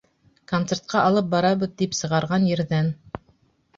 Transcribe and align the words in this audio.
Концертҡа 0.53 1.03
алып 1.09 1.29
барабыҙ 1.35 1.75
тип 1.83 1.95
сығарған 1.99 2.49
ерҙән... 2.53 2.91